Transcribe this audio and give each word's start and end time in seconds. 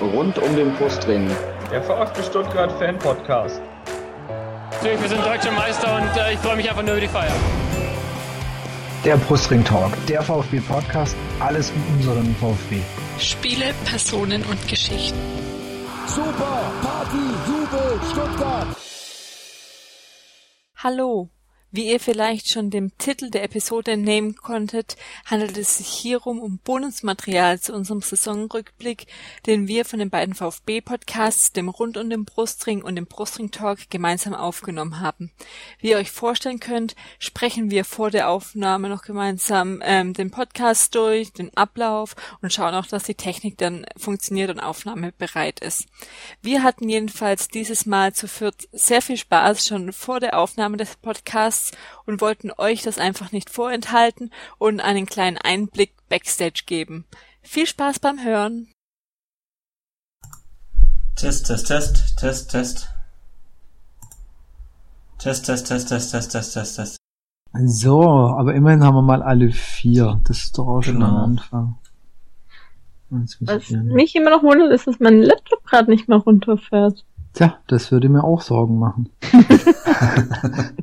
rund 0.00 0.38
um 0.38 0.56
den 0.56 0.74
Brustring. 0.74 1.28
Der 1.70 1.82
VfB 1.82 2.22
Stuttgart 2.22 2.72
Fan 2.78 2.98
Podcast. 2.98 3.60
Natürlich, 4.72 5.02
wir 5.02 5.08
sind 5.08 5.24
deutsche 5.24 5.50
Meister 5.50 5.96
und 5.96 6.16
äh, 6.16 6.32
ich 6.34 6.38
freue 6.38 6.56
mich 6.56 6.68
einfach 6.68 6.82
nur 6.82 6.92
über 6.92 7.00
die 7.00 7.08
Feier. 7.08 7.34
Der 9.04 9.16
Brustring 9.16 9.64
Talk, 9.64 9.92
der 10.06 10.22
VfB 10.22 10.60
Podcast, 10.60 11.16
alles 11.40 11.70
um 11.70 11.94
unseren 11.94 12.34
VfB. 12.36 12.80
Spiele, 13.18 13.74
Personen 13.84 14.44
und 14.44 14.68
Geschichten. 14.68 15.18
Super, 16.06 16.70
Party, 16.82 17.16
Jubel, 17.46 18.00
Stuttgart. 18.10 18.66
Hallo. 20.76 21.28
Wie 21.70 21.90
ihr 21.90 22.00
vielleicht 22.00 22.48
schon 22.48 22.70
dem 22.70 22.96
Titel 22.96 23.28
der 23.28 23.44
Episode 23.44 23.90
entnehmen 23.92 24.36
konntet, 24.36 24.96
handelt 25.26 25.58
es 25.58 25.76
sich 25.76 25.88
hierum 25.88 26.38
um 26.38 26.56
Bonusmaterial 26.56 27.60
zu 27.60 27.74
unserem 27.74 28.00
Saisonrückblick, 28.00 29.06
den 29.44 29.68
wir 29.68 29.84
von 29.84 29.98
den 29.98 30.08
beiden 30.08 30.34
VfB-Podcasts, 30.34 31.52
dem 31.52 31.68
Rund 31.68 31.98
und 31.98 32.08
dem 32.08 32.24
Brustring 32.24 32.82
und 32.82 32.96
dem 32.96 33.04
Brustring 33.04 33.50
Talk 33.50 33.90
gemeinsam 33.90 34.32
aufgenommen 34.32 35.00
haben. 35.00 35.30
Wie 35.78 35.90
ihr 35.90 35.98
euch 35.98 36.10
vorstellen 36.10 36.58
könnt, 36.58 36.96
sprechen 37.18 37.70
wir 37.70 37.84
vor 37.84 38.10
der 38.10 38.30
Aufnahme 38.30 38.88
noch 38.88 39.02
gemeinsam 39.02 39.82
ähm, 39.84 40.14
den 40.14 40.30
Podcast 40.30 40.94
durch, 40.94 41.34
den 41.34 41.54
Ablauf 41.54 42.16
und 42.40 42.50
schauen 42.50 42.74
auch, 42.74 42.86
dass 42.86 43.02
die 43.02 43.14
Technik 43.14 43.58
dann 43.58 43.84
funktioniert 43.94 44.48
und 44.48 44.60
Aufnahme 44.60 45.12
bereit 45.12 45.60
ist. 45.60 45.84
Wir 46.40 46.62
hatten 46.62 46.88
jedenfalls 46.88 47.48
dieses 47.48 47.84
Mal 47.84 48.14
zu 48.14 48.26
viert 48.26 48.68
sehr 48.72 49.02
viel 49.02 49.18
Spaß 49.18 49.66
schon 49.66 49.92
vor 49.92 50.18
der 50.18 50.38
Aufnahme 50.38 50.78
des 50.78 50.96
Podcasts 50.96 51.57
Podcasts 51.58 51.72
und 52.06 52.20
wollten 52.20 52.50
euch 52.56 52.82
das 52.82 52.98
einfach 52.98 53.32
nicht 53.32 53.50
vorenthalten 53.50 54.30
und 54.58 54.80
einen 54.80 55.06
kleinen 55.06 55.38
Einblick 55.38 55.92
backstage 56.08 56.62
geben. 56.66 57.04
Viel 57.42 57.66
Spaß 57.66 57.98
beim 58.00 58.22
Hören! 58.22 58.68
Test, 61.16 61.46
Test, 61.46 61.66
Test, 61.66 62.16
Test, 62.18 62.50
Test. 62.50 62.88
Test, 65.18 65.46
Test, 65.46 65.66
Test, 65.66 65.88
Test, 65.88 66.10
Test, 66.12 66.32
Test, 66.32 66.54
Test, 66.54 66.76
Test. 66.76 66.96
So, 67.64 68.02
aber 68.02 68.54
immerhin 68.54 68.84
haben 68.84 68.94
wir 68.94 69.02
mal 69.02 69.22
alle 69.22 69.50
vier. 69.50 70.20
Das 70.28 70.44
ist 70.44 70.58
doch 70.58 70.68
auch 70.68 70.82
schon 70.82 70.94
Genau. 70.94 71.06
am 71.06 71.16
Anfang. 71.16 71.78
Was 73.10 73.70
mich 73.70 74.14
immer 74.14 74.30
noch 74.30 74.42
wundert, 74.42 74.70
ist, 74.70 74.86
dass 74.86 75.00
mein 75.00 75.22
Laptop 75.22 75.64
gerade 75.64 75.90
nicht 75.90 76.08
mehr 76.08 76.18
runterfährt. 76.18 77.04
Tja, 77.32 77.58
das 77.66 77.90
würde 77.90 78.08
mir 78.08 78.22
auch 78.22 78.42
Sorgen 78.42 78.78
machen. 78.78 79.08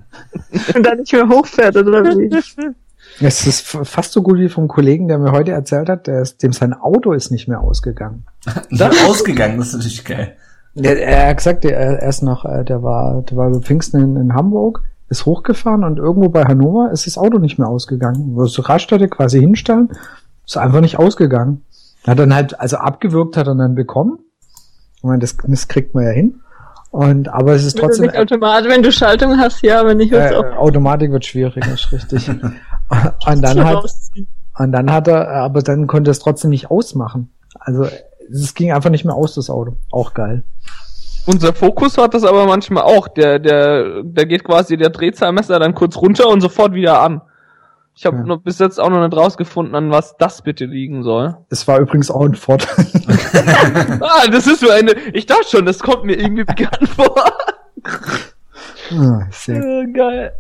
Und 0.75 0.85
dann 0.85 0.99
nicht 0.99 1.13
mehr 1.13 1.27
hochfährt, 1.27 1.75
oder 1.77 2.03
wie? 2.03 2.29
Es 3.21 3.47
ist 3.47 3.61
fast 3.61 4.11
so 4.11 4.21
gut 4.21 4.39
wie 4.39 4.49
vom 4.49 4.67
Kollegen, 4.67 5.07
der 5.07 5.17
mir 5.19 5.31
heute 5.31 5.51
erzählt 5.51 5.87
hat, 5.87 6.07
der 6.07 6.21
ist, 6.21 6.43
dem 6.43 6.51
sein 6.51 6.73
Auto 6.73 7.13
ist 7.13 7.31
nicht 7.31 7.47
mehr 7.47 7.61
ausgegangen. 7.61 8.25
Da 8.71 8.89
ausgegangen, 9.07 9.57
das 9.57 9.69
ist 9.69 9.73
natürlich 9.75 10.05
geil. 10.05 10.35
Der, 10.73 11.01
er 11.01 11.29
hat 11.29 11.37
gesagt, 11.37 11.63
der, 11.63 11.77
er 11.77 12.09
ist 12.09 12.23
noch, 12.23 12.43
äh, 12.43 12.65
der 12.65 12.83
war, 12.83 13.21
der 13.21 13.37
war 13.37 13.49
über 13.49 13.61
Pfingsten 13.61 14.01
in, 14.01 14.15
in 14.17 14.33
Hamburg, 14.33 14.83
ist 15.07 15.25
hochgefahren 15.25 15.83
und 15.83 15.97
irgendwo 15.97 16.29
bei 16.29 16.43
Hannover 16.43 16.91
ist 16.91 17.07
das 17.07 17.17
Auto 17.17 17.37
nicht 17.37 17.57
mehr 17.57 17.69
ausgegangen. 17.69 18.35
Wo 18.35 18.43
es 18.43 18.53
so 18.53 18.61
Raststätte 18.63 19.07
quasi 19.07 19.39
hinstellen, 19.39 19.89
ist 20.45 20.57
einfach 20.57 20.81
nicht 20.81 20.99
ausgegangen. 20.99 21.63
Hat 22.05 22.19
dann 22.19 22.33
halt, 22.33 22.59
also 22.59 22.77
abgewürgt 22.77 23.37
hat 23.37 23.47
er 23.47 23.55
dann 23.55 23.75
bekommen. 23.75 24.19
Ich 24.97 25.03
meine, 25.03 25.19
das, 25.19 25.37
das 25.47 25.67
kriegt 25.67 25.95
man 25.95 26.03
ja 26.03 26.11
hin. 26.11 26.41
Und, 26.95 27.27
aber 27.27 27.51
es 27.55 27.65
ist 27.65 27.77
trotzdem, 27.77 28.05
Nicht 28.05 28.17
automatisch, 28.17 28.71
wenn 28.71 28.81
du 28.81 28.89
Schaltung 28.89 29.37
hast, 29.37 29.61
ja, 29.61 29.81
aber 29.81 29.95
nicht 29.95 30.13
äh, 30.13 30.33
auch. 30.33 30.55
Automatik 30.55 31.11
wird 31.11 31.25
schwierig, 31.25 31.67
ist 31.67 31.91
richtig. 31.91 32.29
und 32.29 33.41
dann 33.41 33.65
hat, 33.65 33.83
rausziehen. 33.83 34.29
und 34.57 34.71
dann 34.71 34.89
hat 34.89 35.09
er, 35.09 35.27
aber 35.27 35.61
dann 35.61 35.87
konnte 35.87 36.09
er 36.09 36.13
es 36.13 36.19
trotzdem 36.19 36.51
nicht 36.51 36.71
ausmachen. 36.71 37.33
Also, 37.59 37.85
es 38.31 38.53
ging 38.53 38.71
einfach 38.71 38.91
nicht 38.91 39.03
mehr 39.03 39.13
aus, 39.13 39.35
das 39.35 39.49
Auto. 39.49 39.75
Auch 39.91 40.13
geil. 40.13 40.43
Unser 41.25 41.51
Fokus 41.51 41.97
hat 41.97 42.13
das 42.13 42.23
aber 42.23 42.45
manchmal 42.45 42.83
auch. 42.83 43.09
Der, 43.09 43.39
der, 43.39 44.01
der 44.01 44.25
geht 44.25 44.45
quasi 44.45 44.77
der 44.77 44.89
Drehzahlmesser 44.89 45.59
dann 45.59 45.75
kurz 45.75 45.97
runter 45.97 46.29
und 46.29 46.39
sofort 46.39 46.73
wieder 46.75 47.01
an. 47.01 47.19
Ich 47.97 48.05
habe 48.05 48.23
Ja. 48.27 48.35
bis 48.35 48.59
jetzt 48.59 48.79
auch 48.79 48.89
noch 48.89 49.01
nicht 49.07 49.15
rausgefunden, 49.15 49.73
an 49.73 49.89
was 49.89 50.17
das 50.17 50.41
bitte 50.41 50.65
liegen 50.65 51.03
soll. 51.03 51.37
Es 51.49 51.65
war 51.67 51.79
übrigens 51.79 52.11
auch 52.11 52.25
ein 52.25 52.35
Vorteil. 52.35 52.85
Ah, 54.01 54.27
das 54.29 54.47
ist 54.47 54.59
so 54.61 54.69
eine. 54.69 54.93
Ich 55.13 55.25
dachte 55.25 55.47
schon, 55.49 55.65
das 55.65 55.79
kommt 55.79 56.03
mir 56.05 56.17
irgendwie 56.19 56.43
bekannt 56.43 56.89
vor. 56.89 57.15
Ah, 58.91 59.21
Sehr 59.31 59.61
Äh, 59.63 59.91
Geil. 59.91 60.33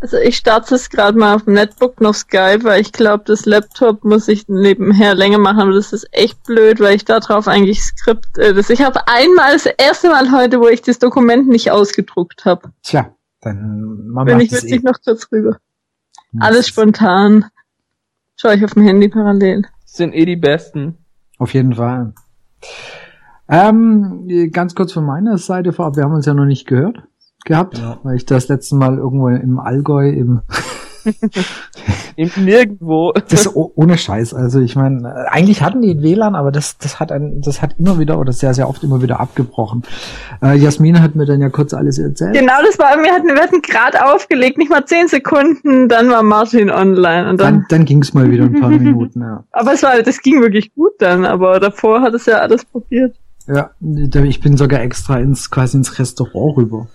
Also 0.00 0.18
ich 0.18 0.36
starte 0.36 0.74
es 0.74 0.90
gerade 0.90 1.18
mal 1.18 1.34
auf 1.36 1.44
dem 1.44 1.54
Netbook 1.54 2.00
noch 2.02 2.14
Skype, 2.14 2.64
weil 2.64 2.82
ich 2.82 2.92
glaube, 2.92 3.24
das 3.26 3.46
Laptop 3.46 4.04
muss 4.04 4.28
ich 4.28 4.46
nebenher 4.46 5.14
länger 5.14 5.38
machen, 5.38 5.60
aber 5.60 5.72
das 5.72 5.92
ist 5.94 6.06
echt 6.12 6.42
blöd, 6.44 6.80
weil 6.80 6.96
ich 6.96 7.06
da 7.06 7.18
drauf 7.18 7.48
eigentlich 7.48 7.82
Skript, 7.82 8.36
äh, 8.36 8.52
das, 8.52 8.68
ich 8.68 8.82
habe 8.82 9.00
einmal, 9.08 9.54
das 9.54 9.64
erste 9.66 10.08
Mal 10.08 10.30
heute, 10.32 10.60
wo 10.60 10.68
ich 10.68 10.82
das 10.82 10.98
Dokument 10.98 11.48
nicht 11.48 11.70
ausgedruckt 11.70 12.44
habe. 12.44 12.72
Tja, 12.82 13.14
dann 13.40 14.08
man 14.08 14.26
Wenn 14.26 14.34
macht 14.34 14.44
ich 14.44 14.52
es 14.52 14.62
witzig 14.64 14.82
eh. 14.82 14.86
noch 14.86 14.98
kurz 15.02 15.26
rüber. 15.32 15.56
Alles 16.38 16.68
spontan. 16.68 17.44
Schau 18.36 18.50
ich 18.50 18.64
auf 18.64 18.72
dem 18.74 18.82
Handy 18.82 19.08
parallel. 19.08 19.64
Sind 19.84 20.12
eh 20.14 20.24
die 20.26 20.36
besten. 20.36 20.98
Auf 21.38 21.54
jeden 21.54 21.74
Fall. 21.74 22.12
Ähm, 23.48 24.28
ganz 24.52 24.74
kurz 24.74 24.92
von 24.92 25.04
meiner 25.04 25.38
Seite 25.38 25.72
vorab, 25.72 25.96
wir 25.96 26.02
haben 26.04 26.14
uns 26.14 26.26
ja 26.26 26.34
noch 26.34 26.44
nicht 26.46 26.66
gehört 26.66 27.02
gehabt, 27.44 27.78
Ja. 27.78 27.98
weil 28.02 28.16
ich 28.16 28.26
das 28.26 28.48
letzte 28.48 28.74
Mal 28.74 28.98
irgendwo 28.98 29.28
im 29.28 29.58
Allgäu 29.60 30.08
im 30.10 30.16
Eben 30.16 30.40
nirgendwo. 32.36 33.12
das 33.12 33.54
oh- 33.54 33.72
ohne 33.74 33.98
Scheiß. 33.98 34.34
Also 34.34 34.60
ich 34.60 34.76
meine, 34.76 35.30
eigentlich 35.30 35.62
hatten 35.62 35.82
die 35.82 35.92
ein 35.94 36.02
WLAN, 36.02 36.34
aber 36.34 36.52
das 36.52 36.78
das 36.78 36.98
hat 37.00 37.12
ein, 37.12 37.40
das 37.42 37.62
hat 37.62 37.76
immer 37.78 37.98
wieder 37.98 38.18
oder 38.18 38.32
sehr 38.32 38.54
sehr 38.54 38.68
oft 38.68 38.82
immer 38.84 39.02
wieder 39.02 39.20
abgebrochen. 39.20 39.82
Äh, 40.42 40.56
Jasmin 40.56 41.00
hat 41.02 41.14
mir 41.14 41.26
dann 41.26 41.40
ja 41.40 41.48
kurz 41.48 41.74
alles 41.74 41.98
erzählt. 41.98 42.34
Genau, 42.34 42.54
das 42.64 42.78
war, 42.78 42.96
wir 43.02 43.12
hatten, 43.12 43.28
wir 43.28 43.42
hatten 43.42 43.62
gerade 43.62 44.04
aufgelegt, 44.12 44.58
nicht 44.58 44.70
mal 44.70 44.84
zehn 44.84 45.08
Sekunden, 45.08 45.88
dann 45.88 46.08
war 46.10 46.22
Martin 46.22 46.70
online 46.70 47.30
und 47.30 47.40
dann, 47.40 47.54
Dann 47.54 47.66
dann 47.68 47.84
ging's 47.84 48.14
mal 48.14 48.30
wieder 48.30 48.44
ein 48.44 48.60
paar 48.60 48.70
Minuten. 48.70 49.20
Ja. 49.20 49.44
aber 49.52 49.72
es 49.72 49.82
war, 49.82 50.02
das 50.02 50.20
ging 50.20 50.40
wirklich 50.40 50.74
gut 50.74 50.92
dann, 50.98 51.24
aber 51.24 51.60
davor 51.60 52.02
hat 52.02 52.14
es 52.14 52.26
ja 52.26 52.38
alles 52.38 52.64
probiert. 52.64 53.16
Ja, 53.48 53.70
ich 53.80 54.40
bin 54.40 54.56
sogar 54.56 54.80
extra 54.80 55.18
ins 55.18 55.50
quasi 55.50 55.76
ins 55.76 55.98
Restaurant 55.98 56.56
rüber. 56.56 56.88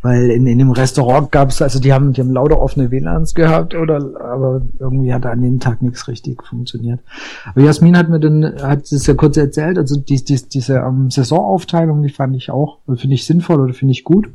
Weil 0.00 0.30
in, 0.30 0.46
in 0.46 0.58
dem 0.58 0.70
Restaurant 0.70 1.32
gab's 1.32 1.60
also 1.60 1.80
die 1.80 1.92
haben, 1.92 2.12
die 2.12 2.20
haben 2.20 2.32
lauter 2.32 2.60
offene 2.60 2.92
WLANs 2.92 3.34
gehabt, 3.34 3.74
oder, 3.74 3.96
aber 3.96 4.62
irgendwie 4.78 5.12
hat 5.12 5.26
an 5.26 5.42
dem 5.42 5.58
Tag 5.58 5.82
nichts 5.82 6.06
richtig 6.06 6.44
funktioniert. 6.44 7.00
Aber 7.46 7.62
Jasmin 7.62 7.96
hat 7.96 8.08
mir 8.08 8.20
dann, 8.20 8.62
hat 8.62 8.92
es 8.92 9.06
ja 9.06 9.14
kurz 9.14 9.36
erzählt, 9.36 9.76
also 9.76 9.98
die, 9.98 10.24
die, 10.24 10.40
diese 10.48 10.76
ähm, 10.76 11.10
Saisonaufteilung, 11.10 12.02
die 12.02 12.10
fand 12.10 12.36
ich 12.36 12.50
auch, 12.50 12.78
finde 12.96 13.14
ich 13.14 13.26
sinnvoll 13.26 13.60
oder 13.60 13.74
finde 13.74 13.92
ich 13.92 14.04
gut. 14.04 14.28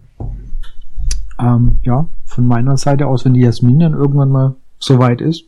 Ähm, 1.40 1.80
ja, 1.84 2.08
von 2.26 2.46
meiner 2.46 2.76
Seite 2.76 3.08
aus, 3.08 3.24
wenn 3.24 3.34
die 3.34 3.42
Jasmin 3.42 3.80
dann 3.80 3.94
irgendwann 3.94 4.30
mal 4.30 4.56
soweit 4.80 5.22
ist. 5.22 5.46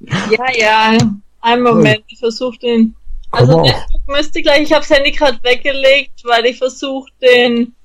Ja, 0.00 0.46
ja, 0.56 0.98
einen 1.42 1.62
Moment, 1.62 2.04
ich 2.08 2.18
versuche 2.18 2.58
den, 2.58 2.94
also. 3.30 3.60
Netbook 3.62 4.08
müsste 4.08 4.40
gleich, 4.40 4.62
ich 4.62 4.72
habe 4.72 4.86
das 4.86 4.96
Handy 4.96 5.12
gerade 5.12 5.38
weggelegt, 5.42 6.22
weil 6.24 6.46
ich 6.46 6.58
versuche 6.58 7.10
den 7.20 7.75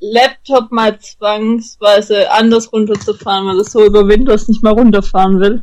Laptop 0.00 0.72
mal 0.72 0.98
zwangsweise 0.98 2.30
anders 2.32 2.72
runterzufahren, 2.72 3.46
weil 3.46 3.60
es 3.60 3.72
so 3.72 3.84
über 3.84 4.06
Windows 4.08 4.48
nicht 4.48 4.62
mal 4.62 4.72
runterfahren 4.72 5.40
will. 5.40 5.62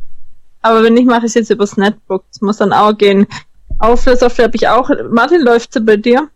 Aber 0.62 0.82
wenn 0.82 0.94
nicht, 0.94 1.06
mache 1.06 1.20
ich 1.20 1.24
es 1.30 1.34
jetzt 1.34 1.50
übers 1.50 1.76
Netbook. 1.76 2.24
Das 2.32 2.40
muss 2.40 2.56
dann 2.58 2.72
auch 2.72 2.96
gehen. 2.96 3.26
Auflössoftware 3.78 4.46
habe 4.46 4.56
ich 4.56 4.68
auch. 4.68 4.90
Martin, 5.10 5.42
läuft 5.42 5.72
sie 5.72 5.80
bei 5.80 5.96
dir? 5.96 6.28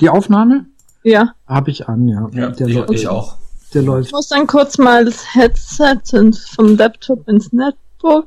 Die 0.00 0.08
Aufnahme 0.08 0.66
Ja. 1.04 1.34
habe 1.46 1.70
ich 1.70 1.88
an, 1.88 2.08
ja. 2.08 2.28
Ja, 2.32 2.48
der, 2.50 2.66
ich, 2.66 2.74
läuft- 2.74 2.90
ich 2.92 3.08
auch. 3.08 3.36
der 3.74 3.82
Ich 3.82 3.86
läuft. 3.86 4.12
muss 4.12 4.28
dann 4.28 4.46
kurz 4.46 4.78
mal 4.78 5.04
das 5.04 5.34
Headset 5.34 5.98
ins- 6.12 6.48
vom 6.50 6.76
Laptop 6.76 7.28
ins 7.28 7.52
Netbook. 7.52 8.26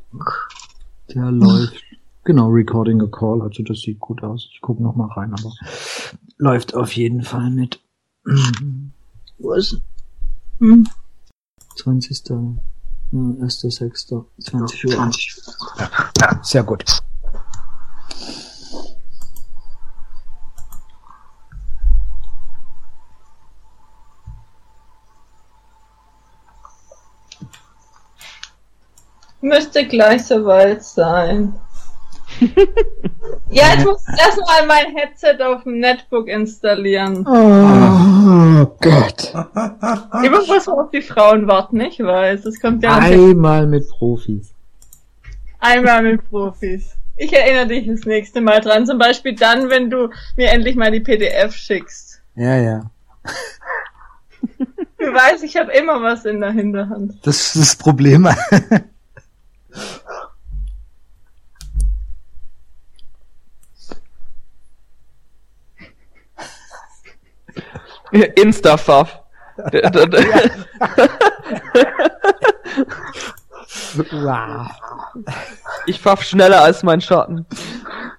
Der 1.13 1.31
läuft. 1.31 1.73
Genau, 2.23 2.47
Recording 2.49 3.01
a 3.01 3.07
Call, 3.07 3.41
also 3.43 3.61
das 3.61 3.81
sieht 3.81 3.99
gut 3.99 4.23
aus. 4.23 4.49
Ich 4.51 4.59
gucke 4.61 4.81
noch 4.81 4.95
mal 4.95 5.07
rein, 5.11 5.33
aber 5.33 5.53
läuft 6.37 6.73
auf 6.75 6.93
jeden 6.93 7.21
Fall 7.23 7.49
mit. 7.51 7.79
Wo 9.37 9.53
ist 9.53 9.81
hm. 10.59 10.87
20. 11.77 12.29
äh, 12.29 12.33
1.6. 13.13 14.25
20 14.39 14.85
Uhr. 14.85 15.11
Ja, 16.17 16.39
sehr 16.43 16.63
gut. 16.63 16.83
Müsste 29.41 29.87
gleich 29.87 30.25
soweit 30.25 30.83
sein. 30.83 31.53
Ja, 33.49 33.65
ich 33.77 33.85
muss 33.85 34.03
erstmal 34.07 34.65
mein 34.67 34.95
Headset 34.95 35.41
auf 35.43 35.63
dem 35.63 35.79
Netbook 35.79 36.27
installieren. 36.27 37.25
Oh 37.27 38.65
Gott. 38.81 39.33
Immer 40.23 40.45
muss 40.45 40.65
man 40.67 40.79
auf 40.79 40.91
die 40.91 41.01
Frauen 41.01 41.47
warten, 41.47 41.79
ich 41.81 41.99
weiß. 41.99 42.43
Das 42.43 42.59
kommt 42.59 42.83
ja 42.83 42.97
Einmal 42.97 43.67
mit 43.67 43.87
Profis. 43.89 44.53
einmal 45.59 46.03
mit 46.03 46.29
Profis. 46.29 46.95
Ich 47.17 47.31
erinnere 47.33 47.67
dich 47.67 47.87
das 47.87 48.05
nächste 48.05 48.41
Mal 48.41 48.59
dran. 48.61 48.85
Zum 48.85 48.97
Beispiel 48.97 49.35
dann, 49.35 49.69
wenn 49.69 49.89
du 49.89 50.09
mir 50.35 50.49
endlich 50.51 50.75
mal 50.75 50.91
die 50.91 50.99
PDF 50.99 51.53
schickst. 51.55 52.21
Ja, 52.35 52.57
ja. 52.57 52.91
Du 54.97 55.05
weißt, 55.13 55.43
ich 55.43 55.55
habe 55.57 55.71
immer 55.71 56.01
was 56.01 56.25
in 56.25 56.41
der 56.41 56.51
Hinterhand. 56.51 57.13
Das 57.23 57.37
ist 57.37 57.55
das 57.55 57.75
Problem. 57.75 58.27
D- 69.71 69.81
wow. 74.11 74.67
Ich 75.85 75.99
pfaff 75.99 76.23
schneller 76.23 76.61
als 76.61 76.83
mein 76.83 77.01
Schatten. 77.01 77.45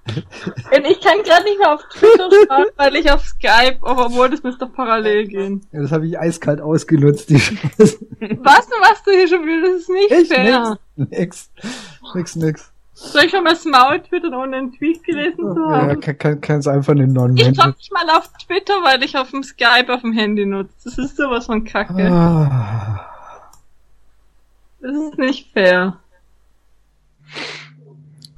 Und 0.07 0.85
ich 0.87 1.01
kann 1.01 1.23
gerade 1.25 1.45
nicht 1.45 1.59
mehr 1.59 1.75
auf 1.75 1.83
Twitter 1.93 2.29
schauen, 2.49 2.67
weil 2.77 2.97
ich 2.97 3.11
auf 3.11 3.23
Skype, 3.25 3.79
obwohl 3.83 4.31
das 4.31 4.43
müsste 4.43 4.67
doch 4.67 4.73
parallel 4.75 5.27
gehen. 5.27 5.67
Ja, 5.73 5.83
das 5.83 5.93
habe 5.93 6.07
ich 6.07 6.19
eiskalt 6.19 6.61
ausgenutzt, 6.61 7.29
die 7.29 7.39
Scheiße. 7.41 7.99
Was 8.43 8.69
machst 8.81 9.07
du 9.07 9.11
hier 9.11 9.29
schon 9.29 9.45
wieder? 9.45 9.69
Das 9.73 9.81
ist 9.81 9.89
nicht 9.91 10.11
Ich 10.11 10.29
fair. 10.29 10.79
nix. 10.97 11.51
Nix, 11.51 11.51
nix, 12.15 12.37
nix. 12.37 12.73
Soll 12.99 13.25
ich 13.25 13.31
schon 13.31 13.45
mal 13.45 13.51
das 13.51 13.65
Maul 13.67 14.01
twittern, 14.01 14.33
ohne 14.33 14.57
einen 14.57 14.73
Tweet 14.73 15.05
gelesen 15.05 15.37
zu 15.55 15.61
Ja, 15.71 15.83
haben? 15.83 16.01
kann, 16.01 16.17
kann, 16.17 16.41
kann's 16.41 16.67
einfach 16.67 16.93
einen 16.93 17.13
non 17.13 17.37
Ich 17.37 17.55
schaue 17.55 17.69
nicht 17.77 17.93
mal 17.93 18.09
auf 18.09 18.31
Twitter, 18.39 18.73
weil 18.83 19.03
ich 19.03 19.19
auf 19.19 19.31
dem 19.33 19.43
Skype 19.43 19.93
auf 19.93 20.01
dem 20.01 20.13
Handy 20.15 20.47
nutze. 20.47 20.73
Das 20.85 20.97
ist 20.97 21.17
sowas 21.17 21.45
von 21.45 21.65
Kacke. 21.65 22.11
ah. 22.11 23.05
Das 24.81 24.93
ist 24.95 25.19
nicht 25.19 25.53
fair. 25.53 25.99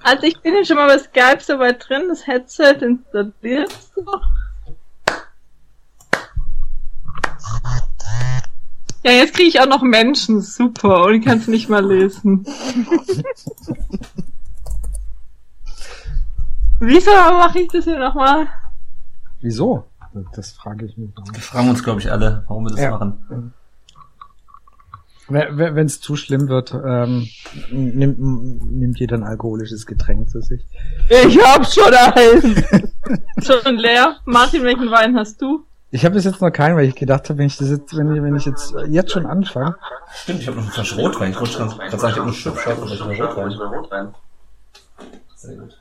Also 0.02 0.24
ich 0.26 0.40
bin 0.40 0.54
ja 0.54 0.64
schon 0.64 0.76
mal 0.76 0.88
bei 0.88 0.98
Skype 0.98 1.40
so 1.40 1.58
weit 1.60 1.88
drin, 1.88 2.08
das 2.08 2.26
Headset 2.26 2.78
installiert. 2.80 3.72
Ja, 9.04 9.12
jetzt 9.12 9.34
kriege 9.34 9.48
ich 9.48 9.60
auch 9.60 9.66
noch 9.68 9.82
Menschen, 9.82 10.40
super, 10.40 11.04
und 11.04 11.14
ich 11.14 11.24
kann 11.24 11.38
es 11.38 11.46
nicht 11.46 11.68
mal 11.68 11.84
lesen. 11.86 12.44
Wieso 16.80 17.10
mache 17.10 17.60
ich 17.60 17.68
das 17.68 17.84
hier 17.84 17.98
nochmal? 17.98 18.46
Wieso? 19.40 19.84
Das 20.34 20.52
frage 20.52 20.86
ich 20.86 20.96
mich. 20.96 21.10
Wir 21.32 21.40
fragen 21.42 21.70
uns, 21.70 21.82
glaube 21.84 22.00
ich, 22.00 22.10
alle, 22.10 22.44
warum 22.48 22.64
wir 22.64 22.70
das 22.70 22.80
Ja. 22.80 22.90
machen. 22.92 23.52
Wenn 25.28 25.84
es 25.86 26.00
zu 26.00 26.16
schlimm 26.16 26.48
wird, 26.48 26.72
ähm, 26.72 27.28
nimmt, 27.70 28.18
nimmt 28.18 28.98
jeder 28.98 29.16
ein 29.16 29.24
alkoholisches 29.24 29.84
Getränk 29.84 30.30
zu 30.30 30.40
sich. 30.40 30.64
Ich 31.10 31.38
hab 31.44 31.66
schon 31.66 31.92
einen. 31.92 32.64
Schon 33.42 33.76
leer? 33.76 34.16
Martin, 34.24 34.62
welchen 34.64 34.90
Wein 34.90 35.16
hast 35.16 35.40
du? 35.40 35.64
Ich 35.90 36.04
habe 36.04 36.14
bis 36.16 36.24
jetzt 36.24 36.40
noch 36.42 36.50
keinen, 36.50 36.76
weil 36.76 36.86
ich 36.86 36.94
gedacht 36.94 37.28
habe, 37.28 37.38
wenn 37.38 37.46
ich 37.46 37.56
das 37.56 37.68
jetzt, 37.70 37.96
wenn 37.96 38.14
ich, 38.14 38.22
wenn 38.22 38.36
ich 38.36 38.44
jetzt 38.44 38.74
jetzt 38.88 39.12
schon 39.12 39.24
anfange, 39.26 39.76
Stimmt, 40.14 40.40
ich 40.40 40.46
habe 40.46 40.56
noch 40.58 40.64
eine 40.64 40.72
Flasche 40.72 40.96
Rotwein. 40.96 41.30
Ich 41.30 41.40
wollte 41.40 41.56
gerade 41.58 41.70
sagen, 41.98 42.12
ich 42.12 42.16
habe 42.16 42.24
nur 42.24 42.34
Schubschott 42.34 42.78
oder 42.78 42.92
ich 42.92 43.20
habe 43.20 43.66
Rotwein. 43.66 44.14
Sehr 45.36 45.56
gut. 45.56 45.78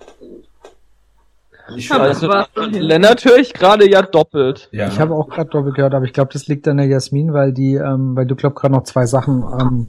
Ich 1.76 1.92
Aber 1.92 2.04
Also, 2.04 2.28
das. 2.28 2.48
Lennart 2.72 3.26
höre 3.26 3.38
ich 3.38 3.54
gerade 3.54 3.90
ja 3.90 4.02
doppelt. 4.02 4.70
ja, 4.72 4.88
ich 4.88 5.00
habe 5.00 5.14
auch 5.14 5.28
gerade 5.30 5.50
doppelt 5.50 5.76
gehört, 5.76 5.94
aber 5.94 6.06
ich 6.06 6.14
glaube, 6.14 6.32
das 6.34 6.48
liegt 6.48 6.68
an 6.68 6.78
der 6.78 6.88
Jasmin, 6.88 7.34
weil 7.34 7.52
die, 7.54 7.76
ähm, 7.76 8.16
weil 8.16 8.26
du 8.26 8.36
glaub 8.36 8.56
gerade 8.56 8.74
noch 8.74 8.84
zwei 8.84 9.06
Sachen, 9.06 9.44
ähm, 9.60 9.88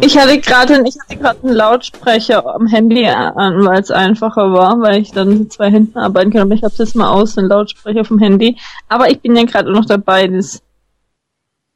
Ich 0.00 0.18
hatte 0.18 0.38
gerade 0.40 0.82
ich 0.86 0.96
hatte 0.98 1.16
gerade 1.16 1.46
einen 1.46 1.54
Lautsprecher 1.54 2.54
am 2.54 2.66
Handy 2.66 3.06
an, 3.06 3.64
weil 3.64 3.80
es 3.80 3.90
einfacher 3.90 4.52
war, 4.52 4.80
weil 4.80 5.00
ich 5.00 5.12
dann 5.12 5.38
mit 5.38 5.52
zwei 5.52 5.70
Händen 5.70 5.98
arbeiten 5.98 6.30
kann. 6.30 6.42
Aber 6.42 6.54
ich 6.54 6.64
habe 6.64 6.74
jetzt 6.76 6.96
mal 6.96 7.10
aus, 7.10 7.34
den 7.36 7.46
Lautsprecher 7.46 8.04
vom 8.04 8.18
Handy. 8.18 8.56
Aber 8.88 9.10
ich 9.10 9.20
bin 9.20 9.36
ja 9.36 9.44
gerade 9.44 9.70
noch 9.72 9.84
dabei, 9.84 10.26
das 10.26 10.62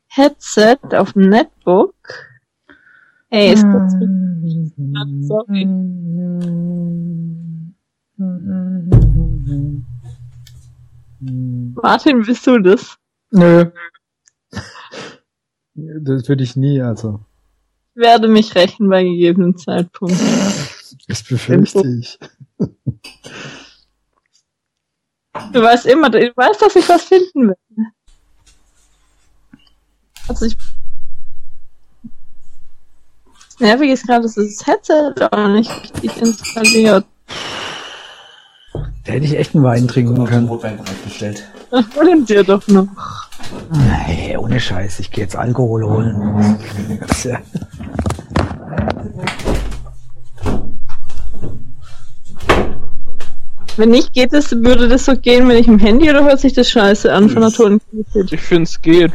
Headset 0.09 0.79
auf 0.93 1.13
dem 1.13 1.29
Netbook. 1.29 1.95
Ey, 3.31 3.53
ist 3.55 3.65
das 3.65 3.95
Sorry. 5.23 5.67
Martin, 11.83 12.23
bist 12.23 12.47
du 12.47 12.59
das? 12.59 12.97
Nö. 13.31 13.67
Das 15.75 16.29
würde 16.29 16.45
ich 16.45 16.55
nie, 16.55 16.83
also. 16.83 17.21
Ich 17.95 18.03
werde 18.03 18.29
mich 18.29 18.55
rächen 18.55 18.91
bei 18.91 19.05
gegebenem 19.05 19.57
Zeitpunkt. 19.57 20.21
Das 21.09 21.23
befürchte 21.23 21.87
ich. 21.99 22.19
Du 25.53 25.63
weißt 25.63 25.87
immer, 25.87 26.11
du 26.11 26.19
weißt, 26.37 26.61
dass 26.61 26.77
ich 26.77 26.89
was 26.89 27.05
finden 27.05 27.49
will. 27.49 27.87
Also 30.29 30.47
ich. 30.47 30.57
Das 33.47 33.61
Nervige 33.61 33.93
ist 33.93 34.07
gerade, 34.07 34.23
dass 34.23 34.35
das 34.35 34.67
Headset 34.67 35.15
auch 35.31 35.49
nicht 35.49 35.71
richtig 35.71 36.17
installiert. 36.19 37.07
Da 39.05 39.13
hätte 39.13 39.25
ich 39.25 39.37
echt 39.37 39.55
einen 39.55 39.65
Wein 39.65 39.89
trinken 39.89 40.25
können. 40.25 40.49
Rotwein 40.49 40.77
bereitgestellt. 40.77 41.43
Das 41.71 41.85
wollen 41.97 42.25
dir 42.25 42.45
doch 42.45 42.67
noch. 42.69 42.87
Nee, 44.07 44.37
ohne 44.37 44.61
Scheiß, 44.61 45.01
ich 45.01 45.11
gehe 45.11 45.25
jetzt 45.25 45.37
Alkohol 45.37 45.85
holen. 45.85 46.59
Ja, 47.25 47.39
Wenn 53.77 53.89
nicht, 53.89 54.13
geht 54.13 54.35
es, 54.35 54.53
würde 54.53 54.87
das 54.87 55.07
so 55.07 55.17
gehen, 55.17 55.49
wenn 55.49 55.57
ich 55.57 55.67
im 55.67 55.79
Handy 55.79 56.11
oder 56.11 56.25
hört 56.25 56.41
sich 56.41 56.53
das 56.53 56.71
scheiße 56.71 57.11
an 57.11 57.31
von 57.31 57.41
der 57.41 57.51
Tonqualität? 57.51 58.33
Ich 58.33 58.41
find's 58.41 58.81
geht. 58.81 59.13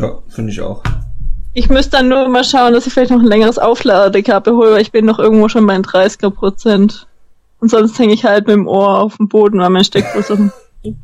Ja, 0.00 0.18
finde 0.28 0.50
ich 0.50 0.60
auch. 0.60 0.82
Ich 1.52 1.68
müsste 1.68 1.92
dann 1.98 2.08
nur 2.08 2.28
mal 2.28 2.44
schauen, 2.44 2.72
dass 2.72 2.86
ich 2.86 2.92
vielleicht 2.92 3.12
noch 3.12 3.20
ein 3.20 3.26
längeres 3.26 3.58
Aufladekabel 3.58 4.54
hole, 4.54 4.72
weil 4.72 4.82
ich 4.82 4.90
bin 4.92 5.04
noch 5.04 5.18
irgendwo 5.18 5.48
schon 5.48 5.66
bei 5.66 5.74
den 5.74 5.84
30er 5.84 6.30
Prozent. 6.30 7.06
Und 7.60 7.68
sonst 7.68 7.98
hänge 7.98 8.14
ich 8.14 8.24
halt 8.24 8.46
mit 8.46 8.54
dem 8.56 8.66
Ohr 8.66 8.98
auf 9.00 9.16
dem 9.18 9.28
Boden, 9.28 9.60
weil 9.60 9.70
mein 9.70 9.84
Steckfuß 9.84 10.30
auf 10.30 10.38
dem 10.38 10.52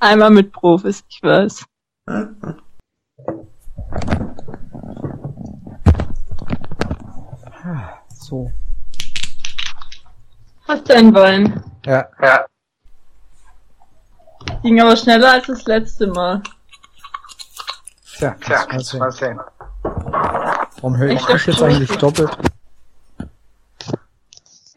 Einmal 0.00 0.30
mit 0.30 0.52
Profis, 0.52 1.04
ich 1.08 1.22
weiß. 1.22 1.64
so. 8.08 8.50
Was 10.66 10.84
dein 10.84 11.14
Wein? 11.14 11.62
Ja. 11.84 12.08
Ging 14.62 14.80
aber 14.80 14.96
schneller 14.96 15.32
als 15.32 15.46
das 15.46 15.64
letzte 15.66 16.06
Mal. 16.06 16.42
Tja, 18.16 18.36
das 18.46 18.94
mal 18.94 19.10
sehen. 19.10 19.40
Warum 19.82 20.96
höre 20.96 21.10
ich 21.10 21.20
Ich 21.20 21.26
dich 21.26 21.46
jetzt 21.46 21.62
eigentlich 21.62 21.96
doppelt? 21.98 22.49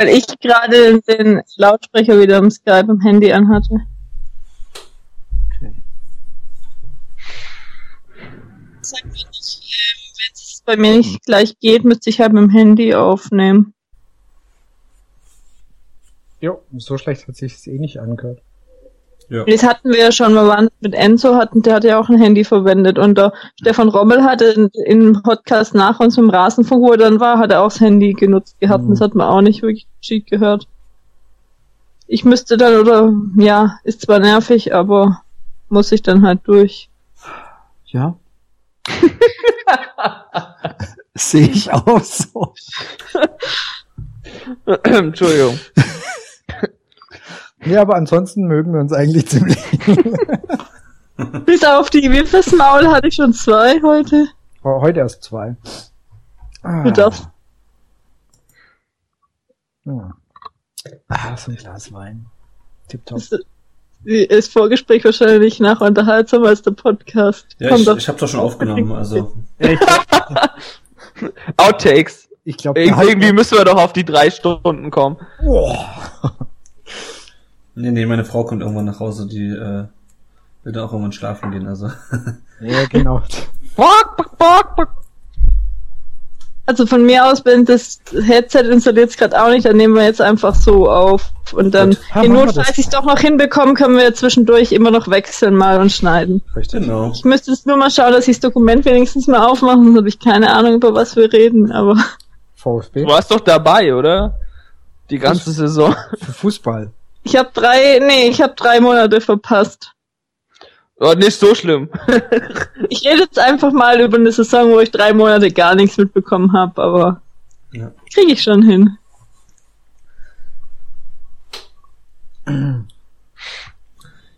Weil 0.03 0.17
ich 0.17 0.27
gerade 0.41 1.00
den 1.00 1.41
Lautsprecher 1.55 2.19
wieder 2.19 2.38
im 2.38 2.51
Skype 2.51 2.91
im 2.91 3.00
Handy 3.00 3.31
anhatte. 3.31 3.88
Okay. 5.45 5.81
Sag 8.81 9.05
mir 9.05 9.12
nicht, 9.12 9.62
ähm, 9.63 10.12
wenn 10.17 10.33
es 10.33 10.62
bei 10.65 10.75
mir 10.75 10.98
nicht 10.98 11.24
gleich 11.24 11.57
geht, 11.57 11.86
müsste 11.86 12.10
ich 12.10 12.19
halt 12.19 12.33
mit 12.33 12.43
dem 12.43 12.50
Handy 12.50 12.93
aufnehmen. 12.93 13.74
Jo, 16.41 16.62
so 16.75 16.98
schlecht 16.98 17.25
hat 17.29 17.38
sich 17.38 17.65
eh 17.67 17.79
nicht 17.79 18.01
angehört. 18.01 18.41
Ja. 19.30 19.44
Das 19.46 19.63
hatten 19.63 19.89
wir 19.92 20.00
ja 20.00 20.12
schon, 20.12 20.34
wir 20.34 20.48
waren 20.48 20.70
mit 20.82 20.94
Enzo, 20.94 21.36
hatten, 21.36 21.62
der 21.62 21.75
hat 21.75 21.84
ja 21.84 22.00
auch 22.00 22.10
ein 22.10 22.20
Handy 22.20 22.44
verwendet 22.44 23.00
und 23.00 23.18
der 23.18 23.34
Stefan 23.60 23.89
Rommel 23.89 24.24
hatte 24.24 24.46
in- 24.46 24.70
im 24.86 25.22
Podcast 25.24 25.74
nach 25.74 26.00
uns 26.00 26.18
im 26.18 26.30
Rasenfunk, 26.30 26.82
wo 26.84 26.92
er 26.92 26.98
dann 26.98 27.20
war, 27.20 27.39
hat 27.39 27.51
er 27.51 27.62
auch 27.62 27.70
das 27.70 27.80
Handy 27.80 28.13
genutzt 28.13 28.60
gehabt 28.60 28.84
und 28.84 28.92
das 28.92 29.01
hat 29.01 29.15
man 29.15 29.27
auch 29.27 29.42
nicht 29.42 29.62
wirklich 29.62 29.88
geschieht 30.01 30.27
gehört. 30.27 30.68
Ich 32.08 32.25
müsste 32.25 32.58
dann, 32.58 32.75
oder, 32.80 33.12
ja, 33.38 33.77
ist 33.84 34.01
zwar 34.01 34.20
nervig, 34.20 34.75
aber 34.75 35.22
muss 35.70 35.92
ich 35.92 36.03
dann 36.03 36.25
halt 36.25 36.42
durch. 36.46 36.89
Ja. 37.88 38.15
Sehe 41.15 41.48
ich 41.48 41.72
auch 41.72 42.01
so. 42.03 42.53
Entschuldigung. 44.84 45.60
Ja, 47.65 47.82
aber 47.82 47.96
ansonsten 47.96 48.43
mögen 48.43 48.74
wir 48.74 48.79
uns 48.82 48.93
eigentlich 48.93 49.27
ziemlich. 49.27 49.58
Bis 51.46 51.63
auf 51.63 51.89
die 51.89 52.10
Wimpelsmaul 52.12 52.88
hatte 52.88 53.08
ich 53.08 53.15
schon 53.15 53.34
zwei 53.34 53.79
heute. 53.82 54.27
Heute 54.63 55.00
erst 55.01 55.24
zwei. 55.24 55.55
Ah, 56.63 56.84
Du 56.84 56.91
darfst. 56.91 57.27
Ja. 59.86 60.12
Ah, 61.08 61.38
so 61.38 61.51
ein 61.51 61.58
Glas 61.58 61.91
Wein. 61.93 62.25
Tipptopp. 62.88 63.20
Das 63.20 63.39
ist 64.05 64.51
Vorgespräch 64.51 65.05
wahrscheinlich 65.05 65.60
nach 65.60 65.79
unterhaltsamer 65.82 66.48
als 66.48 66.62
der 66.62 66.72
Podcast. 66.72 67.55
Ja, 67.60 67.70
Komm 67.70 67.79
ich, 67.82 67.86
doch. 67.86 67.98
ich 67.98 68.08
habe 68.08 68.17
doch 68.20 68.27
schon 68.27 68.39
aufgenommen, 68.39 68.91
also. 68.91 69.34
Outtakes. 71.58 72.27
ich 72.43 72.58
glaube, 72.58 72.82
Ir 72.84 72.98
irgendwie 73.01 73.32
müssen 73.32 73.58
wir 73.58 73.63
doch 73.65 73.77
auf 73.82 73.93
die 73.93 74.03
drei 74.03 74.29
Stunden 74.29 74.91
kommen. 74.91 75.17
Nee, 77.75 77.92
nee, 77.92 78.06
meine 78.06 78.25
Frau 78.25 78.44
kommt 78.44 78.62
irgendwann 78.62 78.86
nach 78.86 79.00
Hause, 79.00 79.27
die 79.27 79.48
äh, 79.48 79.86
will 80.63 80.74
dann 80.74 80.84
auch 80.84 80.92
irgendwann 80.92 81.12
schlafen 81.12 81.51
gehen, 81.51 81.68
also. 81.68 81.88
ja, 82.62 82.86
genau. 82.86 83.22
Bock, 83.75 84.18
bock, 84.18 84.38
bock, 84.38 84.75
bock. 84.75 84.89
Also 86.65 86.86
von 86.86 87.06
mir 87.06 87.25
aus, 87.25 87.44
wenn 87.44 87.65
das 87.65 88.00
Headset 88.25 88.62
installiert 88.62 89.10
es 89.10 89.18
gerade 89.18 89.42
auch 89.42 89.50
nicht, 89.50 89.65
dann 89.65 89.75
nehmen 89.75 89.96
wir 89.96 90.06
jetzt 90.06 90.22
einfach 90.22 90.56
so 90.56 90.89
auf. 90.89 91.32
Und 91.51 91.74
dann, 91.74 91.89
Gut. 91.89 92.00
In 92.00 92.13
machen 92.13 92.34
wir 92.34 92.46
Not, 92.46 92.48
das 92.56 92.65
falls 92.65 92.77
ich 92.77 92.86
es 92.86 92.89
doch. 92.89 93.03
noch 93.03 93.20
hinbekomme, 93.20 93.74
können 93.74 93.98
wir 93.98 94.13
zwischendurch 94.13 94.72
immer 94.72 94.89
noch 94.89 95.10
wechseln 95.10 95.56
mal 95.56 95.82
und 95.82 95.92
schneiden. 95.92 96.42
Richtig. 96.56 96.84
Genau. 96.84 97.12
Ich 97.13 97.25
müsste 97.25 97.51
jetzt 97.51 97.68
nur 97.68 97.75
mal 97.75 97.92
schauen, 97.92 98.13
dass 98.13 98.30
ich 98.30 98.38
das 98.38 98.51
Dokument 98.51 98.86
wenigstens 98.86 99.27
mal 99.27 99.46
aufmache, 99.46 99.75
sonst 99.75 99.98
habe 99.98 100.08
ich 100.08 100.20
keine 100.20 100.53
Ahnung, 100.53 100.75
über 100.75 100.94
was 100.94 101.18
wir 101.18 101.34
reden, 101.34 101.70
aber 101.74 101.98
VfB. 102.56 103.03
Du 103.03 103.10
warst 103.10 103.30
doch 103.30 103.42
dabei, 103.42 103.94
oder? 103.94 104.39
Die 105.10 105.20
ganze 105.20 105.51
Saison. 105.51 105.94
Für 106.18 106.32
Fußball. 106.32 106.92
Ich 107.24 107.36
habe 107.36 107.50
drei, 107.53 108.00
nee, 108.00 108.27
ich 108.30 108.42
habe 108.42 108.53
drei 108.56 108.80
Monate 108.80 109.22
verpasst. 109.22 109.92
Oh, 110.98 111.13
nicht 111.13 111.38
so 111.39 111.53
schlimm. 111.56 111.89
Ich 112.89 113.03
rede 113.06 113.22
jetzt 113.24 113.39
einfach 113.39 113.72
mal 113.72 114.00
über 114.01 114.18
eine 114.18 114.32
Saison, 114.32 114.70
wo 114.72 114.80
ich 114.80 114.92
drei 114.92 115.13
Monate 115.13 115.50
gar 115.51 115.74
nichts 115.74 115.98
mitbekommen 115.98 116.53
habe, 116.53 116.82
aber 116.82 117.22
Ja. 117.72 117.92
kriege 118.13 118.34
ich 118.34 118.44
schon 118.44 118.62
hin. 118.62 118.98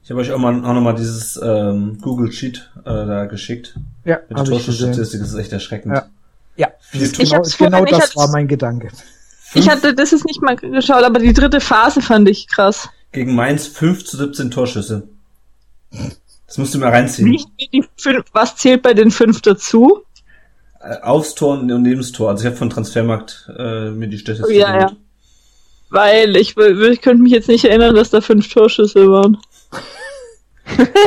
Ich 0.04 0.12
habe 0.12 0.22
euch 0.22 0.32
auch, 0.32 0.38
mal, 0.38 0.54
auch 0.64 0.74
nochmal 0.74 0.96
dieses 0.96 1.40
ähm, 1.44 1.98
Google 2.02 2.32
Sheet 2.32 2.70
äh, 2.82 2.84
da 2.84 3.26
geschickt. 3.26 3.76
Ja, 4.04 4.20
Mit 4.30 4.38
gesehen. 4.38 4.46
Torschussstatistik, 4.52 5.20
das 5.22 5.30
ist 5.32 5.36
echt 5.40 5.52
erschreckend. 5.52 5.96
Ja. 5.96 6.06
Ja, 6.58 6.68
Viel 6.80 7.12
zu- 7.12 7.22
Ich 7.24 7.32
genau, 7.58 7.84
genau 7.84 7.86
das 7.86 8.16
war 8.16 8.30
mein 8.30 8.48
Gedanke. 8.48 8.90
Ich 9.56 9.70
hatte 9.70 9.94
das 9.94 10.14
ist 10.14 10.26
nicht 10.26 10.42
mal 10.42 10.56
geschaut, 10.56 11.04
aber 11.04 11.20
die 11.20 11.34
dritte 11.34 11.60
Phase 11.60 12.02
fand 12.02 12.30
ich 12.30 12.48
krass. 12.48 12.90
Gegen 13.12 13.34
Mainz 13.36 13.68
5 13.68 14.06
zu 14.06 14.18
17 14.18 14.52
Torschüsse. 14.52 15.08
Das 16.48 16.58
musst 16.58 16.74
du 16.74 16.80
mal 16.80 16.90
reinziehen. 16.90 17.30
Nicht 17.30 17.48
die 17.74 17.84
fünf, 17.98 18.26
was 18.34 18.56
zählt 18.58 18.82
bei 18.82 18.94
den 18.94 19.12
fünf 19.12 19.42
dazu? 19.42 20.04
Äh, 20.82 21.00
Aufs 21.02 21.36
Tor 21.36 21.60
und 21.60 21.66
neben 21.66 21.98
das 21.98 22.12
Tor. 22.12 22.30
Also 22.30 22.44
ich 22.44 22.48
habe 22.48 22.58
von 22.58 22.70
Transfermarkt 22.70 23.50
äh, 23.58 23.90
mir 23.92 24.08
die 24.08 24.18
Statistik 24.18 24.56
Ja, 24.56 24.74
ja. 24.74 24.86
geholt. 24.86 24.98
Weil 25.90 26.36
ich, 26.36 26.58
ich 26.58 27.02
könnte 27.02 27.24
mich 27.24 27.32
jetzt 27.32 27.48
nicht 27.48 27.66
erinnern, 27.66 27.96
dass 27.96 28.10
da 28.10 28.20
fünf 28.22 28.52
Torschüsse 28.52 29.08
waren. 29.08 29.38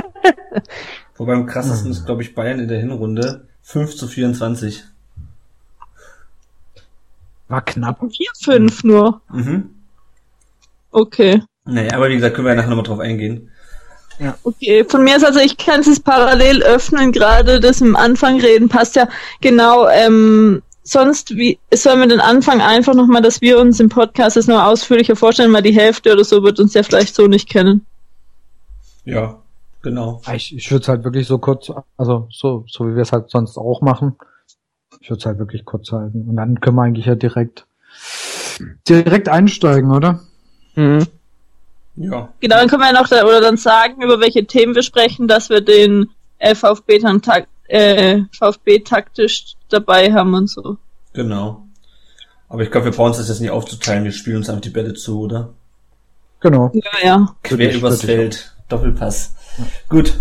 Wobei 1.17 1.35
am 1.35 1.47
krassesten 1.47 1.90
ist, 1.90 2.07
glaube 2.07 2.23
ich, 2.23 2.35
Bayern 2.35 2.61
in 2.61 2.69
der 2.69 2.78
Hinrunde 2.78 3.47
5 3.62 3.97
zu 3.97 4.07
24. 4.07 4.85
War 7.49 7.62
knapp. 7.62 8.00
Vier, 8.11 8.31
fünf 8.40 8.85
nur. 8.85 9.21
Mhm. 9.33 9.71
Okay. 10.90 11.43
Naja, 11.64 11.95
aber 11.95 12.09
wie 12.09 12.14
gesagt, 12.14 12.35
können 12.35 12.47
wir 12.47 12.50
ja 12.50 12.57
nachher 12.57 12.71
nochmal 12.71 12.85
drauf 12.85 13.00
eingehen. 13.00 13.50
Okay, 14.43 14.85
von 14.85 15.05
mir 15.05 15.17
ist 15.17 15.25
also, 15.25 15.38
ich 15.38 15.57
kann 15.57 15.81
es 15.81 15.87
jetzt 15.87 16.05
parallel 16.05 16.62
öffnen, 16.62 17.12
gerade 17.12 17.61
das 17.61 17.81
im 17.81 17.95
Anfang 17.95 18.40
reden 18.40 18.69
passt 18.69 18.97
ja 18.97 19.09
genau, 19.40 19.87
ähm, 19.88 20.61
sonst 20.83 21.37
wie, 21.37 21.59
sollen 21.73 22.00
wir 22.00 22.09
den 22.09 22.21
Anfang 22.21 22.61
einfach 22.61 22.95
nochmal, 22.95 23.23
dass 23.23 23.40
wir 23.40 23.61
uns 23.61 23.78
im 23.78 23.88
Podcast 23.88 24.37
das 24.37 24.49
noch 24.49 24.64
ausführlicher 24.64 25.14
vorstellen, 25.14 25.52
weil 25.52 25.62
die 25.62 25.75
Hälfte 25.75 26.12
oder 26.12 26.25
so 26.25 26.43
wird 26.43 26.59
uns 26.59 26.75
ja 26.75 26.83
vielleicht 26.83 27.14
so 27.14 27.28
nicht 27.28 27.49
kennen. 27.49 27.87
Ja, 29.05 29.38
genau. 29.83 30.21
Ich, 30.35 30.57
ich 30.57 30.71
würde 30.71 30.83
es 30.83 30.88
halt 30.88 31.05
wirklich 31.05 31.26
so 31.26 31.38
kurz, 31.38 31.71
also 31.97 32.26
so, 32.31 32.64
so 32.67 32.88
wie 32.88 32.97
wir 32.97 33.02
es 33.02 33.12
halt 33.12 33.31
sonst 33.31 33.57
auch 33.57 33.83
machen. 33.83 34.17
Ich 35.00 35.11
würde 35.11 35.21
es 35.21 35.26
halt 35.26 35.38
wirklich 35.38 35.64
kurz 35.64 35.93
halten. 35.93 36.26
Und 36.28 36.37
dann 36.37 36.61
können 36.61 36.76
wir 36.76 36.83
eigentlich 36.83 37.07
ja 37.07 37.14
direkt, 37.14 37.67
direkt 38.88 39.28
einsteigen, 39.28 39.90
oder? 39.93 40.21
Mhm. 40.75 41.07
Ja. 41.97 42.28
Genau, 42.40 42.57
dann 42.57 42.69
können 42.69 42.83
wir 42.83 42.93
ja 42.93 43.00
noch 43.00 43.09
da, 43.09 43.25
oder 43.25 43.40
dann 43.40 43.57
sagen, 43.57 44.02
über 44.02 44.21
welche 44.21 44.47
Themen 44.47 44.75
wir 44.75 44.83
sprechen, 44.83 45.26
dass 45.26 45.50
wir 45.50 45.61
den 45.61 46.11
äh, 46.38 46.55
VfB 46.55 46.99
dann 46.99 47.23
tak 47.23 47.49
äh, 47.67 48.23
VfB 48.33 48.81
taktisch 48.81 49.57
dabei 49.69 50.12
haben 50.12 50.35
und 50.35 50.49
so. 50.49 50.76
Genau. 51.12 51.64
Aber 52.49 52.62
ich 52.62 52.71
glaube, 52.71 52.87
wir 52.87 52.93
brauchen 52.93 53.09
uns 53.09 53.19
das 53.19 53.28
jetzt 53.28 53.40
nicht 53.40 53.50
aufzuteilen. 53.50 54.05
Wir 54.05 54.12
spielen 54.12 54.37
uns 54.38 54.49
einfach 54.49 54.62
die 54.62 54.71
Bälle 54.71 54.95
zu, 54.95 55.21
oder? 55.21 55.50
Genau. 56.40 56.71
Ja, 56.73 57.05
ja. 57.05 57.37
Quer 57.43 57.75
übers 57.75 58.02
Feld. 58.02 58.55
Doppelpass. 58.69 59.35
Gut, 59.88 60.14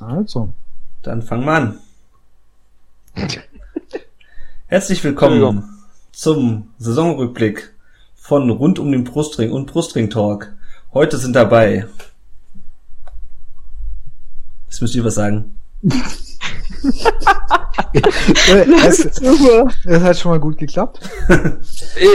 Also. 0.00 0.52
dann 1.02 1.22
fangen 1.22 1.44
wir 1.44 1.52
an. 1.52 1.78
Herzlich 4.66 5.04
willkommen 5.04 5.68
zum 6.12 6.70
Saisonrückblick 6.78 7.74
von 8.14 8.48
Rund 8.50 8.78
um 8.78 8.90
den 8.90 9.04
Brustring 9.04 9.52
und 9.52 9.66
Brustring 9.66 10.08
Talk. 10.10 10.52
Heute 10.92 11.18
sind 11.18 11.34
dabei. 11.34 11.86
Jetzt 14.66 14.80
müsst 14.80 14.94
ihr 14.94 15.04
was 15.04 15.14
sagen. 15.14 15.58
das, 15.82 15.92
Super. 19.14 19.70
das 19.84 20.02
hat 20.02 20.18
schon 20.18 20.30
mal 20.32 20.40
gut 20.40 20.58
geklappt. 20.58 21.00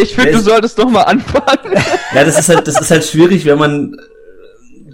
Ich 0.01 0.15
finde, 0.15 0.31
du 0.33 0.39
solltest 0.39 0.79
doch 0.79 0.89
mal 0.89 1.03
anfangen. 1.03 1.73
Ja, 2.13 2.23
das 2.23 2.39
ist 2.39 2.49
halt, 2.49 2.67
das 2.67 2.81
ist 2.81 2.89
halt 2.91 3.05
schwierig, 3.05 3.45
wenn 3.45 3.59
man 3.59 3.95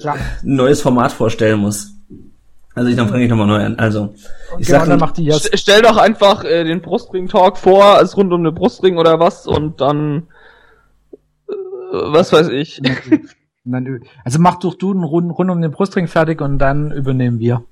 ein 0.03 0.19
neues 0.43 0.81
Format 0.81 1.11
vorstellen 1.13 1.59
muss. 1.59 1.92
Also 2.75 2.89
ich, 2.89 2.95
dann 2.95 3.07
fange 3.07 3.23
ich 3.23 3.29
nochmal 3.29 3.47
neu 3.47 3.63
an. 3.63 3.77
Also, 3.77 4.13
ich 4.57 4.65
genau, 4.67 4.79
sag, 4.79 4.87
dann 4.87 4.99
macht 4.99 5.17
die 5.17 5.25
Jas 5.25 5.43
St- 5.45 5.57
Stell 5.57 5.81
doch 5.83 5.97
einfach 5.97 6.43
äh, 6.43 6.63
den 6.63 6.81
Brustring-Talk 6.81 7.57
vor, 7.57 7.85
als 7.97 8.17
rund 8.17 8.33
um 8.33 8.39
eine 8.41 8.51
Brustring 8.51 8.97
oder 8.97 9.19
was 9.19 9.45
und 9.45 9.79
dann 9.79 10.27
äh, 11.49 11.53
was 11.91 12.33
weiß 12.33 12.47
ich. 12.49 12.81
Also 14.25 14.39
mach 14.39 14.55
doch 14.59 14.73
du 14.75 14.91
einen 14.91 15.03
rund, 15.03 15.31
rund 15.37 15.49
um 15.51 15.61
den 15.61 15.71
Brustring 15.71 16.07
fertig 16.07 16.41
und 16.41 16.57
dann 16.59 16.91
übernehmen 16.91 17.39
wir. 17.39 17.63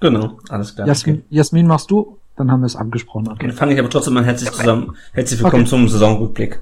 genau, 0.00 0.38
alles 0.50 0.74
klar. 0.74 0.86
Jasmin, 0.86 1.24
Jasmin 1.30 1.66
machst 1.66 1.90
du, 1.90 2.18
dann 2.36 2.50
haben 2.52 2.60
wir 2.60 2.66
es 2.66 2.76
abgesprochen. 2.76 3.26
Okay. 3.28 3.34
Okay. 3.36 3.46
Dann 3.48 3.56
fange 3.56 3.72
ich 3.72 3.78
aber 3.80 3.90
trotzdem 3.90 4.14
mal 4.14 4.24
herzlich 4.24 4.50
zusammen. 4.52 4.94
Herzlich 5.12 5.42
willkommen 5.42 5.62
Okay. 5.62 5.70
zum 5.70 5.88
Saisonrückblick. 5.88 6.60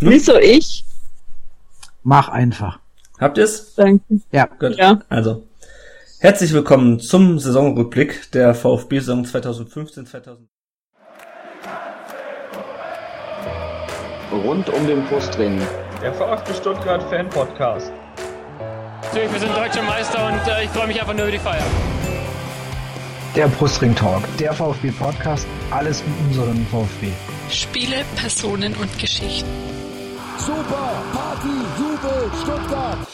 Wieso 0.00 0.36
ich? 0.36 0.84
Mach 2.02 2.28
einfach. 2.30 2.80
Habt 3.20 3.38
ihr's? 3.38 3.74
Danke. 3.76 4.02
Ja. 4.32 4.46
Gut. 4.58 4.76
Ja. 4.76 4.98
Also, 5.08 5.44
herzlich 6.22 6.52
willkommen 6.52 7.00
zum 7.00 7.40
Saisonrückblick 7.40 8.30
der 8.30 8.54
VfB-Saison 8.54 9.24
2015-2016. 9.24 10.46
Rund 14.30 14.68
um 14.68 14.86
den 14.86 15.04
Brustring. 15.06 15.60
Der 16.00 16.14
VfB 16.14 16.54
Stuttgart 16.54 17.02
Fan 17.10 17.28
Podcast. 17.28 17.90
Natürlich, 19.02 19.32
wir 19.32 19.40
sind 19.40 19.56
deutscher 19.56 19.82
Meister 19.82 20.28
und 20.28 20.48
äh, 20.48 20.64
ich 20.64 20.70
freue 20.70 20.86
mich 20.86 21.00
einfach 21.00 21.12
nur 21.12 21.24
über 21.24 21.32
die 21.32 21.38
Feier. 21.38 21.66
Der 23.34 23.48
Brustring 23.48 23.94
Talk, 23.96 24.22
der 24.38 24.52
VfB 24.52 24.92
Podcast, 24.92 25.46
alles 25.72 26.02
um 26.02 26.28
unseren 26.28 26.66
VfB. 26.66 27.08
Spiele, 27.50 28.04
Personen 28.14 28.74
und 28.76 28.96
Geschichten. 28.96 29.50
Super, 30.38 31.02
Party, 31.12 31.48
Jubel, 31.78 32.30
Stuttgart. 32.40 33.11